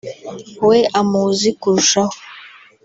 [0.67, 2.15] we amuzi kurushaho